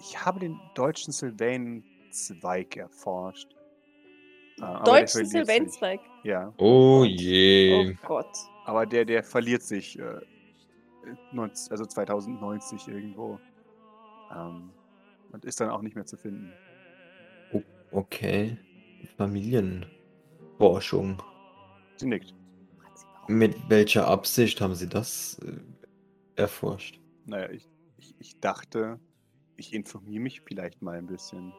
[0.00, 3.48] ich habe den deutschen Sylvain-Zweig erforscht.
[4.62, 5.26] Äh, Deutschen.
[5.26, 6.00] Sylvain-Zweig.
[6.24, 7.94] Ja, Oh Oh je.
[8.06, 8.26] Gott.
[8.64, 9.98] aber der, der verliert sich.
[9.98, 10.20] Äh,
[11.32, 13.38] 19, also 2090 irgendwo.
[14.34, 14.70] Ähm,
[15.32, 16.52] und ist dann auch nicht mehr zu finden.
[17.92, 18.56] Okay.
[19.20, 21.22] Familienforschung.
[21.96, 22.34] Sie nickt.
[23.28, 26.98] Mit welcher Absicht haben Sie das äh, erforscht?
[27.26, 28.98] Naja, ich, ich, ich dachte,
[29.56, 31.52] ich informiere mich vielleicht mal ein bisschen.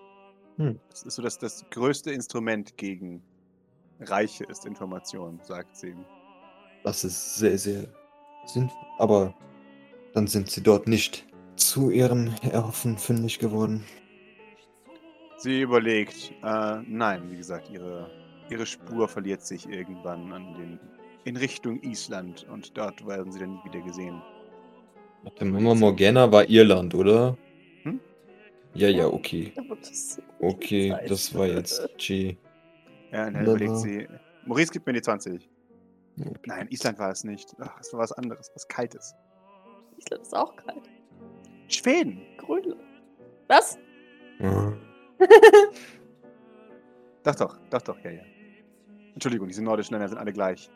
[0.57, 0.79] Hm.
[0.89, 3.21] Das ist so das, das größte Instrument gegen
[3.99, 5.93] Reiche ist Information, sagt sie.
[6.83, 7.85] Das ist sehr, sehr
[8.47, 8.87] sinnvoll.
[8.97, 9.35] Aber
[10.15, 13.85] dann sind Sie dort nicht zu Ihrem Erhoffen fündig geworden.
[15.41, 18.11] Sie überlegt, äh, nein, wie gesagt, ihre,
[18.51, 20.79] ihre Spur verliert sich irgendwann an den
[21.23, 24.21] in Richtung Island und dort werden sie dann nie wieder gesehen.
[25.23, 27.35] Warte, Mama Morgana war Irland, oder?
[27.81, 27.99] Hm?
[28.75, 29.51] Ja, ja, okay.
[30.39, 32.37] Okay, das war jetzt G.
[33.11, 34.07] Ja, dann überlegt sie.
[34.45, 35.49] Maurice gibt mir die 20.
[36.19, 36.33] Okay.
[36.45, 37.55] Nein, Island war es nicht.
[37.59, 39.15] Ach, es war was anderes, was Kaltes.
[39.97, 40.87] Island ist auch kalt.
[41.67, 42.21] Schweden.
[42.37, 42.81] Grönland.
[43.47, 43.79] Was?
[44.39, 44.73] Ah.
[47.23, 48.23] Doch, doch, doch, doch, ja, ja.
[49.13, 50.71] Entschuldigung, diese nordischen Länder sind alle gleich.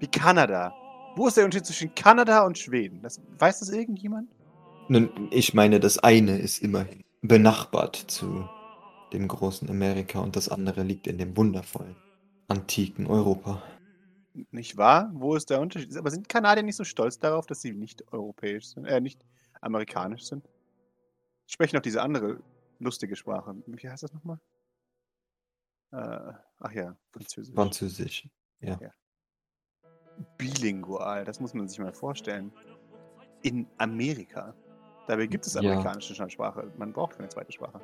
[0.00, 0.74] Wie Kanada.
[1.14, 3.00] Wo ist der Unterschied zwischen Kanada und Schweden?
[3.02, 4.28] Das, weiß das irgendjemand?
[4.88, 8.48] Nun, ich meine, das eine ist immerhin benachbart zu
[9.12, 11.94] dem großen Amerika und das andere liegt in dem wundervollen,
[12.48, 13.62] antiken Europa.
[14.50, 15.10] Nicht wahr?
[15.14, 15.96] Wo ist der Unterschied?
[15.96, 19.24] Aber sind Kanadier nicht so stolz darauf, dass sie nicht europäisch sind, äh, nicht
[19.60, 20.48] amerikanisch sind?
[21.46, 22.38] Sprechen auch diese andere
[22.82, 23.54] lustige Sprache.
[23.66, 24.38] Wie heißt das nochmal?
[25.92, 27.54] Äh, ach ja, Französisch.
[27.54, 28.28] Französisch.
[28.60, 28.78] Ja.
[30.38, 32.52] Bilingual, das muss man sich mal vorstellen.
[33.42, 34.54] In Amerika.
[35.08, 35.60] Dabei gibt es Ja.
[35.60, 36.72] amerikanische Sprache.
[36.76, 37.80] Man braucht keine zweite Sprache.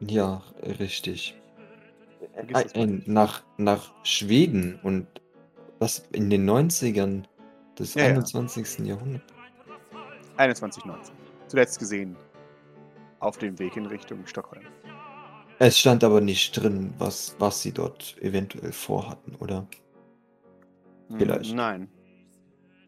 [0.00, 1.40] Ja, richtig.
[2.74, 3.06] Nicht.
[3.08, 5.06] nach, nach Schweden und
[5.78, 7.24] was in den 90ern
[7.78, 8.08] des Ja, ja.
[8.10, 8.86] 21.
[8.86, 9.32] Jahrhunderts.
[10.36, 11.14] 2119.
[11.46, 12.16] Zuletzt gesehen.
[13.20, 14.64] Auf dem Weg in Richtung Stockholm.
[15.58, 19.66] Es stand aber nicht drin, was, was sie dort eventuell vorhatten, oder?
[21.08, 21.54] Hm, Vielleicht.
[21.54, 21.88] Nein.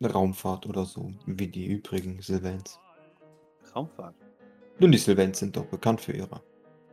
[0.01, 2.81] Eine Raumfahrt oder so, wie die übrigen Sylvains.
[3.77, 4.15] Raumfahrt.
[4.79, 6.41] Nun, die Sylvains sind doch bekannt für ihre.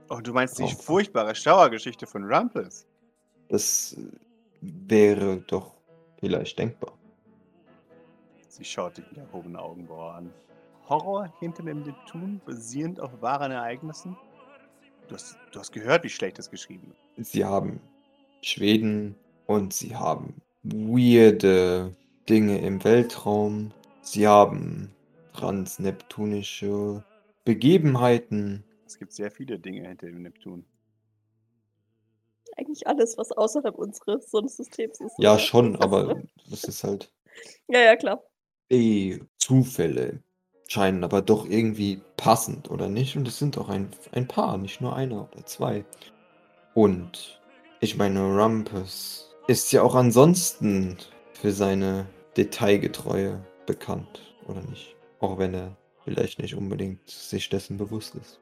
[0.10, 0.84] Oh, du meinst die Raumfahrt.
[0.84, 2.86] furchtbare Schauergeschichte von Rumpus?
[3.47, 4.12] Das äh,
[4.62, 5.75] wäre doch
[6.19, 6.93] vielleicht denkbar.
[8.49, 10.34] Sie schaut dich mit erhobenen Augenbrauen an.
[10.89, 14.17] Horror hinter dem Neptun, basierend auf wahren Ereignissen?
[15.08, 17.32] Du hast, du hast gehört, wie schlecht das geschrieben ist.
[17.32, 17.80] Sie haben
[18.41, 21.95] Schweden und sie haben weirde
[22.28, 23.71] Dinge im Weltraum.
[24.02, 24.91] Sie haben
[25.34, 27.04] transneptunische
[27.45, 28.63] Begebenheiten.
[28.86, 30.65] Es gibt sehr viele Dinge hinter dem Neptun.
[32.58, 35.15] Eigentlich alles, was außerhalb unseres Sonnensystems ist.
[35.19, 37.12] Ja, schon, aber das ist halt
[37.67, 38.23] Ja, ja, klar.
[38.69, 40.23] eh Zufälle.
[40.71, 43.17] Scheinen aber doch irgendwie passend, oder nicht?
[43.17, 45.84] Und es sind auch ein, ein paar, nicht nur einer oder zwei.
[46.75, 47.41] Und
[47.79, 50.97] ich meine, Rumpus ist ja auch ansonsten
[51.34, 52.05] für seine
[52.38, 54.95] Detailgetreue bekannt, oder nicht?
[55.19, 58.39] Auch wenn er vielleicht nicht unbedingt sich dessen bewusst ist.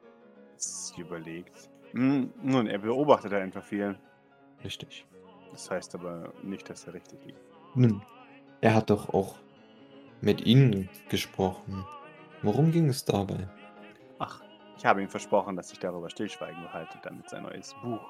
[0.56, 1.70] Sie überlegt.
[1.92, 3.98] Hm, nun, er beobachtet einfach viel.
[4.62, 5.06] Richtig.
[5.50, 7.40] Das heißt aber nicht, dass er richtig liegt.
[7.74, 8.02] Nun,
[8.60, 9.36] er hat doch auch
[10.20, 11.86] mit Ihnen gesprochen.
[12.42, 13.48] Worum ging es dabei?
[14.18, 14.42] Ach,
[14.76, 18.00] ich habe ihm versprochen, dass ich darüber stillschweigen behalte, damit sein neues Buch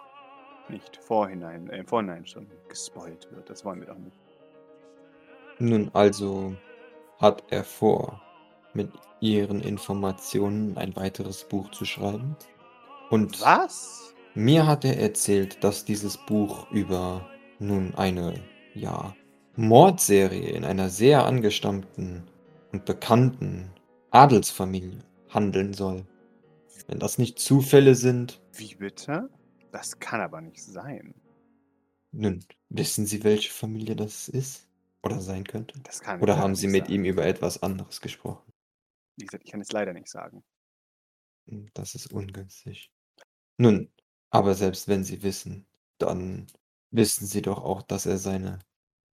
[0.68, 3.48] nicht vorhinein, äh, Vorhinein schon gespoilt wird.
[3.48, 4.18] Das wollen wir doch nicht.
[5.58, 6.54] Nun, also
[7.18, 8.20] hat er vor,
[8.74, 12.36] mit Ihren Informationen ein weiteres Buch zu schreiben?
[13.10, 14.14] Und Was?
[14.34, 17.26] mir hat er erzählt, dass dieses Buch über
[17.58, 18.34] nun eine,
[18.74, 19.14] ja,
[19.56, 22.22] Mordserie in einer sehr angestammten
[22.72, 23.72] und bekannten
[24.18, 26.04] Adelsfamilie handeln soll.
[26.88, 29.30] Wenn das nicht Zufälle sind, Wie bitte?
[29.72, 31.14] Das kann aber nicht sein.
[32.12, 34.68] nun, wissen Sie, welche Familie das ist?
[35.02, 35.80] Oder sein könnte?
[35.84, 36.90] Das kann Oder haben Sie mit sein.
[36.90, 38.52] ihm über etwas anderes gesprochen?
[39.16, 40.42] Wie gesagt, ich kann es leider nicht sagen.
[41.48, 42.90] Hm, Das ist ungünstig.
[43.58, 43.92] Nun,
[44.30, 45.66] aber selbst wenn Sie wissen,
[45.98, 46.46] dann
[46.92, 48.60] wissen Sie doch auch, dass er seine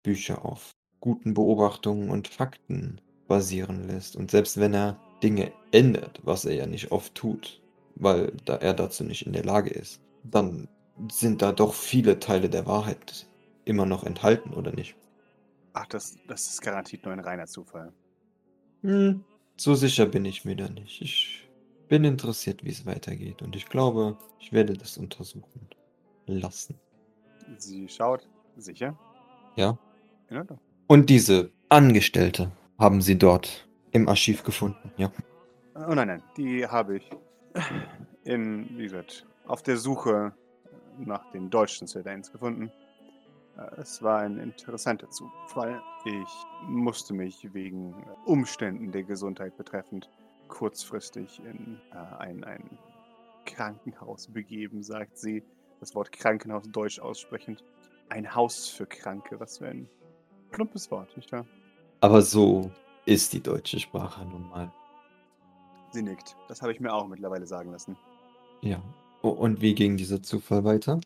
[0.04, 4.16] Bücher auf guten Beobachtungen und Fakten basieren lässt.
[4.16, 7.62] Und selbst wenn er Dinge ändert, was er ja nicht oft tut,
[7.96, 10.68] weil da er dazu nicht in der Lage ist, dann
[11.12, 13.28] sind da doch viele Teile der Wahrheit
[13.66, 14.96] immer noch enthalten, oder nicht?
[15.74, 17.92] Ach, das, das ist garantiert nur ein reiner Zufall.
[18.82, 19.24] Hm,
[19.58, 21.02] so sicher bin ich mir da nicht.
[21.02, 21.50] Ich
[21.88, 25.68] bin interessiert, wie es weitergeht und ich glaube, ich werde das untersuchen
[26.28, 26.80] lassen.
[27.58, 28.28] Sie schaut.
[28.58, 28.98] Sicher?
[29.56, 29.78] Ja.
[30.30, 30.60] In Ordnung.
[30.88, 35.12] Und diese Angestellte haben sie dort im Archiv gefunden, ja.
[35.76, 37.10] Oh nein, nein, die habe ich
[38.24, 40.34] in, wie gesagt, auf der Suche
[40.98, 42.72] nach den deutschen Sylvains gefunden.
[43.58, 45.82] Äh, Es war ein interessanter Zufall.
[46.06, 47.94] Ich musste mich wegen
[48.26, 50.10] Umständen der Gesundheit betreffend
[50.48, 52.78] kurzfristig in äh, ein, ein
[53.46, 55.44] Krankenhaus begeben, sagt sie.
[55.80, 57.64] Das Wort Krankenhaus deutsch aussprechend.
[58.10, 59.90] Ein Haus für Kranke, was für ein
[60.52, 61.46] plumpes Wort, nicht wahr?
[62.06, 62.70] Aber so
[63.08, 64.72] ist die deutsche Sprache nun mal.
[65.90, 66.36] Sie nickt.
[66.48, 67.98] Das habe ich mir auch mittlerweile sagen lassen.
[68.62, 68.80] Ja.
[69.24, 71.02] Und wie ging dieser Zufall weiter?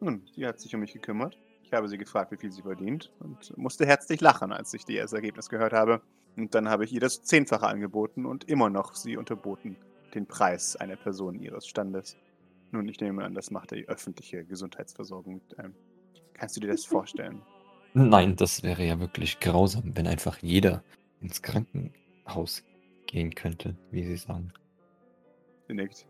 [0.00, 1.38] Nun, sie hat sich um mich gekümmert.
[1.62, 5.12] Ich habe sie gefragt, wie viel sie verdient und musste herzlich lachen, als ich das
[5.12, 6.02] Ergebnis gehört habe.
[6.36, 9.76] Und dann habe ich ihr das Zehnfache angeboten und immer noch sie unterboten,
[10.16, 12.16] den Preis einer Person ihres Standes.
[12.72, 15.76] Nun, ich nehme an, das macht die öffentliche Gesundheitsversorgung mit einem.
[16.34, 17.40] Kannst du dir das vorstellen?
[17.94, 20.82] Nein, das wäre ja wirklich grausam, wenn einfach jeder
[21.20, 22.62] ins Krankenhaus
[23.06, 24.52] gehen könnte, wie Sie sagen.
[25.66, 26.06] Sie nickt.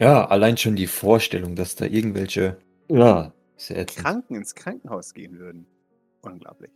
[0.00, 4.04] Ja, allein schon die Vorstellung, dass da irgendwelche ja, sehr ätzend.
[4.04, 5.66] Kranken ins Krankenhaus gehen würden.
[6.22, 6.70] Unglaublich.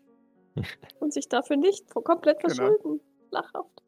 [1.01, 2.55] Und sich dafür nicht komplett Genau.
[2.55, 3.01] verschulden.
[3.31, 3.83] Lachhaft.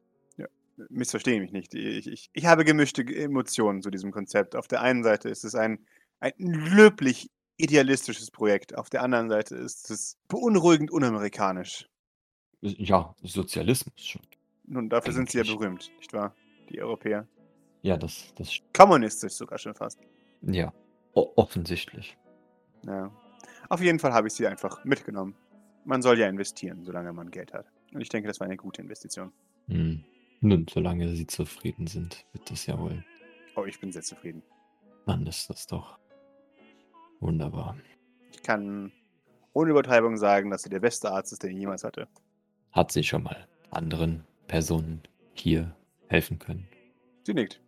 [0.90, 1.74] Missverstehe mich nicht.
[1.74, 4.54] Ich, ich, ich habe gemischte Emotionen zu diesem Konzept.
[4.54, 5.78] Auf der einen Seite ist es ein,
[6.20, 8.76] ein löblich idealistisches Projekt.
[8.76, 11.88] Auf der anderen Seite ist es beunruhigend unamerikanisch.
[12.60, 14.22] Ja, Sozialismus schon.
[14.64, 15.58] Nun, dafür sind sie ja Eigentlich.
[15.58, 16.34] berühmt, nicht wahr?
[16.70, 17.26] Die Europäer.
[17.82, 20.00] Ja, das, das, st- Kommunistisch sogar schon fast.
[20.42, 20.72] ja,
[21.14, 22.16] o offensichtlich.
[22.84, 23.12] Ja.
[23.68, 25.34] Auf jeden Fall habe ich sie einfach mitgenommen.
[25.84, 27.66] Man soll ja investieren, solange man Geld hat.
[27.92, 29.32] Und ich denke, das war eine gute Investition.
[29.68, 30.02] Hm.
[30.40, 33.04] Nun, solange Sie zufrieden sind, wird das ja wohl.
[33.54, 34.42] Oh, ich bin sehr zufrieden.
[35.06, 35.98] Dann ist das doch
[37.20, 37.76] wunderbar.
[38.32, 38.92] Ich kann
[39.52, 42.08] ohne Übertreibung sagen, dass sie der beste Arzt ist, den ich jemals hatte.
[42.72, 45.02] Hat sie schon mal anderen Personen
[45.34, 45.74] hier
[46.08, 46.68] helfen können?
[47.24, 47.60] Sie nickt.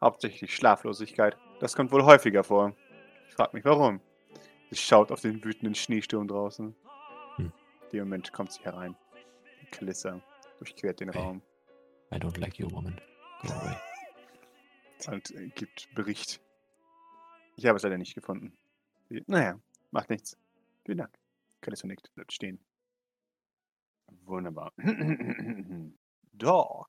[0.00, 1.36] Hauptsächlich Schlaflosigkeit.
[1.60, 2.74] Das kommt wohl häufiger vor.
[3.28, 4.00] Ich frage mich, warum.
[4.70, 6.74] Sie schaut auf den wütenden Schneesturm draußen.
[7.36, 7.52] Hm.
[7.84, 8.94] In dem Moment kommt sie herein.
[9.70, 10.20] Kalissa
[10.58, 11.18] durchquert den Okay.
[11.18, 11.42] Raum
[12.12, 13.00] I don't like you, woman.
[13.42, 13.76] Go away.
[15.08, 16.40] und gibt Bericht.
[17.56, 18.52] Ich habe es leider nicht gefunden.
[19.26, 19.58] Naja,
[19.90, 20.36] macht nichts.
[20.84, 21.18] Vielen Dank.
[21.60, 22.58] Kalissa nickt, bleibt stehen.
[24.24, 24.72] Wunderbar.
[26.32, 26.88] Doc,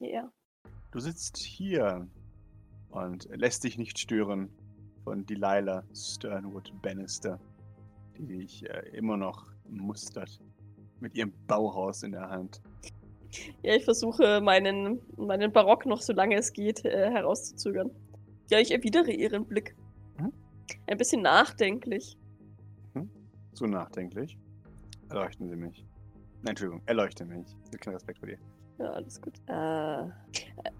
[0.00, 0.30] Ja.
[0.92, 2.06] du sitzt hier
[2.90, 4.48] und lässt dich nicht stören
[5.04, 7.38] von Delilah Sternwood Bannister,
[8.16, 10.40] die dich äh, immer noch mustert
[11.00, 12.62] mit ihrem Bauhaus in der Hand.
[13.62, 17.90] Ja, ich versuche meinen, meinen Barock noch so lange es geht äh, herauszuzögern.
[18.50, 19.76] Ja, ich erwidere ihren Blick.
[20.86, 22.16] Ein bisschen nachdenklich.
[23.52, 24.38] So nachdenklich.
[25.08, 25.84] Erleuchten Sie mich.
[26.42, 27.46] Nein, Entschuldigung, erleuchte mich.
[27.46, 28.38] Ich habe keinen Respekt vor dir.
[28.78, 29.34] Ja, alles gut.
[29.46, 30.08] Äh,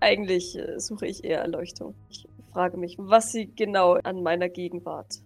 [0.00, 1.94] eigentlich äh, suche ich eher Erleuchtung.
[2.10, 5.20] Ich frage mich, was Sie genau an meiner Gegenwart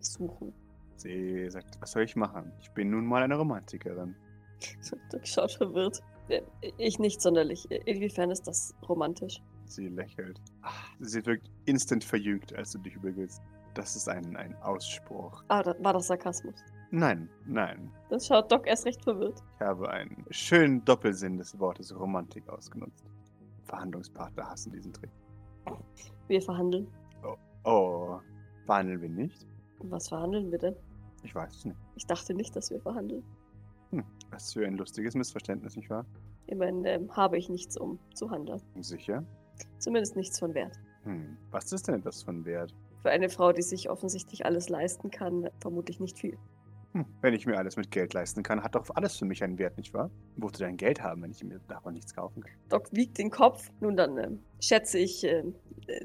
[0.00, 0.52] suchen.
[0.96, 2.52] Sie sagt, was soll ich machen?
[2.60, 4.14] Ich bin nun mal eine Romantikerin.
[5.10, 6.00] Doc schaut verwirrt.
[6.28, 6.42] Äh,
[6.76, 7.70] Ich nicht sonderlich.
[7.70, 9.40] Inwiefern ist das romantisch?
[9.64, 10.38] Sie lächelt.
[10.62, 13.40] Ach, sie wirkt instant verjüngt, als du dich übergibst.
[13.78, 15.44] Das ist ein, ein Ausspruch.
[15.46, 16.56] Ah, da war das Sarkasmus.
[16.90, 17.92] Nein, nein.
[18.08, 19.40] Dann schaut Doc erst recht verwirrt.
[19.54, 23.04] Ich habe einen schönen Doppelsinn des Wortes Romantik ausgenutzt.
[23.66, 25.10] Verhandlungspartner hassen diesen Trick.
[26.26, 26.88] Wir verhandeln.
[27.62, 28.18] Oh,
[28.66, 29.46] verhandeln wir nicht?
[29.84, 30.74] Was verhandeln wir denn?
[31.22, 31.78] Ich weiß es nicht.
[31.94, 33.22] Ich dachte nicht, dass wir verhandeln.
[34.32, 36.04] Was für ein lustiges Missverständnis, nicht wahr?
[36.48, 38.60] Immerhin ähm, habe ich nichts, um zu handeln.
[38.80, 39.22] Sicher?
[39.78, 40.76] Zumindest nichts von Wert.
[41.04, 42.74] Hm, was ist denn etwas von Wert?
[43.02, 46.36] Für eine Frau, die sich offensichtlich alles leisten kann, vermutlich nicht viel.
[46.92, 49.58] Hm, wenn ich mir alles mit Geld leisten kann, hat doch alles für mich einen
[49.58, 50.10] Wert, nicht wahr?
[50.36, 52.52] Wozu denn Geld haben, wenn ich mir davon nichts kaufen kann?
[52.68, 53.70] Doc wiegt den Kopf.
[53.80, 55.44] Nun dann ähm, schätze ich äh,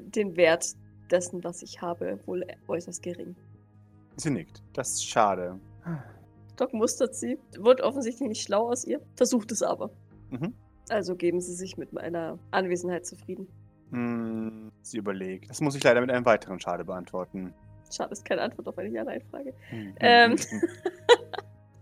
[0.00, 0.74] den Wert
[1.10, 3.34] dessen, was ich habe, wohl äußerst gering.
[4.16, 4.62] Sie nickt.
[4.72, 5.58] Das ist schade.
[6.56, 9.90] Doc mustert sie, wird offensichtlich nicht schlau aus ihr, versucht es aber.
[10.30, 10.54] Mhm.
[10.88, 13.48] Also geben sie sich mit meiner Anwesenheit zufrieden.
[13.90, 15.50] Hm, sie überlegt.
[15.50, 17.52] Das muss ich leider mit einem weiteren Schade beantworten.
[17.92, 19.54] Schade, ist keine Antwort auf eine Ja-Nein-Frage.
[19.70, 20.30] Hm, Ähm.
[20.32, 20.68] hm, hm.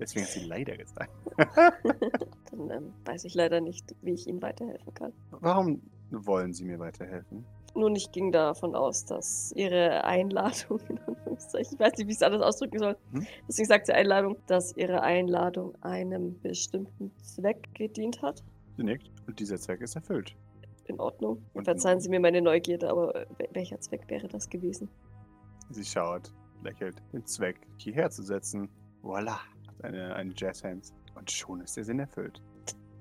[0.00, 1.10] Deswegen hat sie leider gesagt.
[2.50, 5.12] Dann ähm, weiß ich leider nicht, wie ich Ihnen weiterhelfen kann.
[5.30, 7.44] Warum wollen Sie mir weiterhelfen?
[7.74, 12.16] Nun, ich ging davon aus, dass Ihre Einladung, in Anführungszeichen, ich weiß nicht, wie ich
[12.16, 13.26] es anders ausdrücken soll, Hm?
[13.48, 18.42] deswegen sagt sie Einladung, dass Ihre Einladung einem bestimmten Zweck gedient hat.
[18.76, 19.08] Sie nickt.
[19.26, 20.34] Und dieser Zweck ist erfüllt.
[20.94, 21.42] In Ordnung.
[21.54, 22.00] Und Verzeihen?
[22.00, 24.88] Sie mir meine Neugierde, aber äh, wel- welcher Zweck wäre das gewesen?
[25.70, 28.68] Sie schaut, lächelt, den Zweck hierher zu setzen.
[29.02, 30.92] Voila, hat eine, eine Jazzhands.
[31.14, 32.40] Und schon ist der Sinn erfüllt.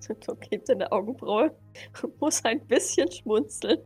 [0.26, 1.56] Doc hebt seine Augenbraue
[2.04, 3.80] und muss ein bisschen schmunzeln.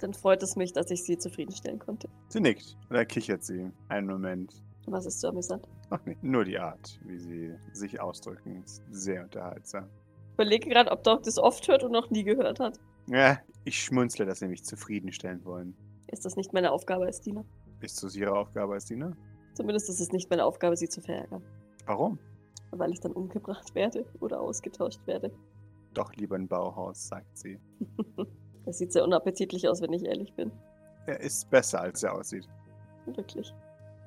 [0.00, 2.08] Dann freut es mich, dass ich Sie zufriedenstellen konnte.
[2.28, 2.76] Sie nickt.
[2.90, 3.70] Dann kichert sie.
[3.88, 4.52] Einen Moment.
[4.86, 5.66] Was ist so amüsant?
[5.90, 9.88] Ach nee, nur die Art, wie sie sich ausdrücken, ist sehr unterhaltsam.
[10.28, 12.78] Ich überlege gerade, ob Doc das oft hört und noch nie gehört hat.
[13.06, 15.76] Ja, ich schmunzle, dass sie mich zufriedenstellen wollen.
[16.06, 17.44] Ist das nicht meine Aufgabe als Diener?
[17.80, 19.16] Ist das Ihre Aufgabe als Diener?
[19.54, 21.42] Zumindest ist es nicht meine Aufgabe, Sie zu verärgern.
[21.86, 22.18] Warum?
[22.70, 25.30] Weil ich dann umgebracht werde oder ausgetauscht werde.
[25.92, 27.58] Doch lieber ein Bauhaus, sagt sie.
[28.66, 30.50] Das sieht sehr unappetitlich aus, wenn ich ehrlich bin.
[31.06, 32.48] Er ist besser, als er aussieht.
[33.04, 33.52] Wirklich.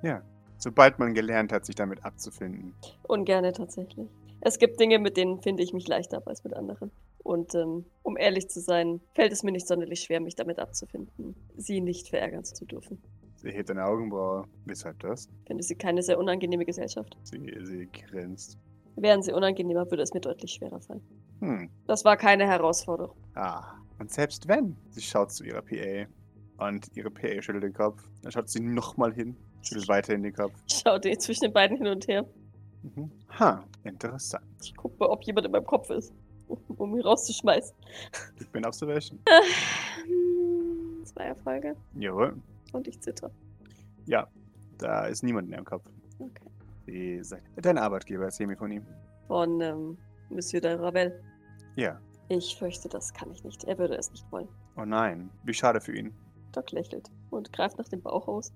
[0.02, 0.24] Ja.
[0.58, 2.74] Sobald man gelernt hat, sich damit abzufinden.
[3.04, 4.10] Ungerne tatsächlich.
[4.42, 6.90] Es gibt Dinge, mit denen finde ich mich leichter ab als mit anderen.
[7.20, 11.36] Und ähm, um ehrlich zu sein, fällt es mir nicht sonderlich schwer, mich damit abzufinden,
[11.58, 13.02] sie nicht verärgern zu dürfen.
[13.36, 14.46] Sie hebt eine Augenbraue.
[14.66, 15.28] Weshalb das?
[15.42, 17.18] Ich finde sie keine sehr unangenehme Gesellschaft.
[17.24, 18.58] Sie, sie grinst.
[18.96, 21.02] Wären sie unangenehmer, würde es mir deutlich schwerer fallen.
[21.42, 21.70] Hm.
[21.86, 23.16] Das war keine Herausforderung.
[23.36, 23.76] Ah.
[24.00, 24.76] Und selbst wenn.
[24.90, 26.08] Sie schaut zu ihrer PA.
[26.66, 28.04] Und ihre PA schüttelt den Kopf.
[28.24, 29.36] Dann schaut sie nochmal hin.
[29.62, 30.54] Schüttelt weiterhin den Kopf.
[30.68, 32.26] Ich schaute zwischen den beiden hin und her.
[32.84, 33.12] Mhm.
[33.40, 34.46] Ha, interessant.
[34.62, 36.14] Ich gucke mal, ob jemand in meinem Kopf ist,
[36.78, 37.76] um, ihn rauszuschmeißen.
[38.40, 39.20] Ich bin Observation.
[40.06, 42.36] Hm, Zwei Erfolge Jawohl.
[42.74, 43.32] und ich zitter.
[44.06, 44.28] Ja,
[44.78, 45.84] da ist niemand in ihrem Kopf.
[46.20, 46.46] Okay.
[46.86, 48.86] Sie sagt, dein Arbeitgeber, erzähl mir von ihm.
[49.28, 49.98] Von ähm,
[50.30, 51.22] Monsieur de Ravel.
[51.76, 52.00] Ja.
[52.30, 53.64] Ich fürchte, das kann ich nicht.
[53.66, 54.48] Er würde es nicht wollen.
[54.78, 56.14] Oh nein, wie schade für ihn.
[56.54, 58.54] Doc lächelt und greift nach dem Bauch aus.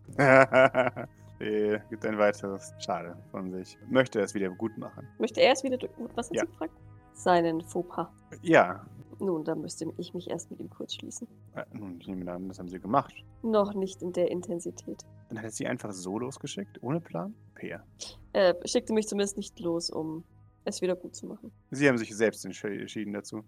[1.39, 3.77] Sie gibt ein weiteres Schade von sich.
[3.89, 5.07] Möchte es wieder gut machen.
[5.19, 6.43] Möchte er es wieder gut was Ja.
[6.45, 6.73] gefragt?
[7.13, 8.07] Seinen Fauxpas.
[8.41, 8.85] Ja.
[9.19, 11.27] Nun, da müsste ich mich erst mit ihm kurz schließen.
[11.55, 13.13] Äh, Nun, ich nehme an, das haben sie gemacht.
[13.43, 15.03] Noch nicht in der Intensität.
[15.29, 17.35] Dann hat er sie einfach so losgeschickt, ohne Plan?
[17.53, 17.85] Peer.
[18.33, 20.23] Er schickte mich zumindest nicht los, um
[20.65, 21.51] es wieder gut zu machen.
[21.69, 23.43] Sie haben sich selbst entschi- entschieden dazu.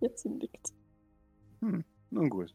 [0.00, 0.72] Jetzt sie nickt.
[2.10, 2.54] Nun gut.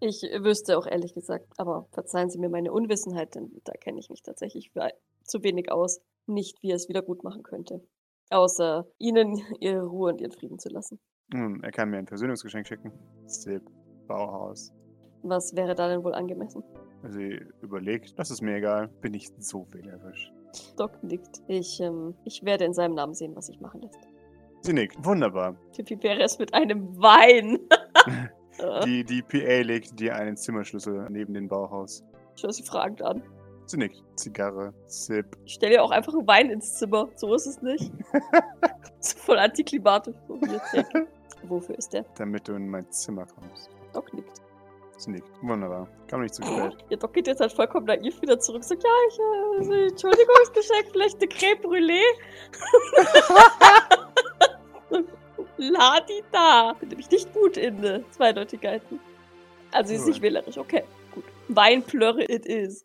[0.00, 4.10] Ich wüsste auch ehrlich gesagt, aber verzeihen Sie mir meine Unwissenheit, denn da kenne ich
[4.10, 4.70] mich tatsächlich
[5.24, 7.82] zu wenig aus, nicht wie er es wieder gut machen könnte.
[8.30, 10.98] Außer Ihnen Ihre Ruhe und Ihren Frieden zu lassen.
[11.32, 12.92] Nun, er kann mir ein Versöhnungsgeschenk schicken.
[13.26, 13.62] Zip,
[14.08, 14.72] Bauhaus.
[15.22, 16.64] Was wäre da denn wohl angemessen?
[17.08, 18.88] Sie überlegt, das ist mir egal.
[19.00, 20.32] Bin nicht so wählerisch.
[20.76, 21.42] Doc nickt.
[21.46, 24.00] Ich, ähm, ich werde in seinem Namen sehen, was sich machen lässt.
[24.62, 25.04] Sie nickt.
[25.04, 25.56] Wunderbar.
[25.76, 27.58] Wie wäre es mit einem Wein?
[28.84, 32.04] Die, die PA legt dir einen Zimmerschlüssel neben den Bauhaus.
[32.34, 33.22] Schau sie fragend an.
[33.70, 34.02] Sie nickt.
[34.16, 35.26] Zigarre, Zip.
[35.44, 37.08] Ich stelle ja auch einfach einen Wein ins Zimmer.
[37.14, 37.92] So ist es nicht.
[38.98, 40.16] so voll antiklimatisch.
[41.44, 42.04] Wofür ist der?
[42.16, 43.70] damit du in mein Zimmer kommst.
[43.92, 44.42] Doc nickt.
[44.96, 45.30] Sie nickt.
[45.42, 45.86] Wunderbar.
[46.08, 46.78] Kam nicht zu spät.
[46.88, 48.64] Ihr Doc geht jetzt halt vollkommen naiv wieder zurück.
[48.64, 52.02] Sagt, ja, ich, äh, so, Entschuldigungsgeschenk, vielleicht eine Creme Brûlée.
[55.58, 56.72] Ladi da.
[56.80, 58.98] Bin nämlich nicht gut in äh, Zweideutigkeiten.
[59.70, 60.82] Also sie ist nicht wählerisch, okay.
[61.14, 61.22] Gut.
[61.46, 62.84] Weinplörre it is.